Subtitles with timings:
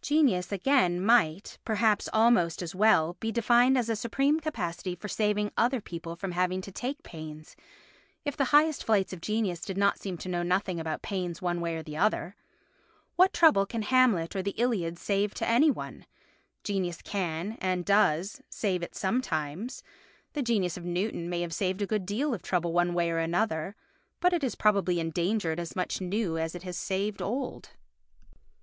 [0.00, 5.52] Genius, again, might, perhaps almost as well, be defined as a supreme capacity for saving
[5.58, 7.54] other people from having to take pains,
[8.24, 11.60] if the highest flights of genius did not seem to know nothing about pains one
[11.60, 12.34] way or the other.
[13.16, 16.06] What trouble can Hamlet or the Iliad save to any one?
[16.62, 19.82] Genius can, and does, save it sometimes;
[20.32, 23.18] the genius of Newton may have saved a good deal of trouble one way or
[23.18, 23.76] another,
[24.20, 27.68] but it has probably engendered as much new as it has saved old.